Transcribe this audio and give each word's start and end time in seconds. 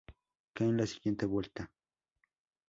Cae 0.55 0.67
en 0.67 0.77
la 0.77 0.87
siguiente 0.87 1.27
vuelta. 1.27 1.71